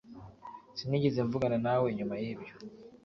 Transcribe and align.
Sinigeze 0.77 1.19
mvugana 1.27 1.57
nawe 1.65 1.87
nyuma 1.97 2.13
yibyo 2.21 2.53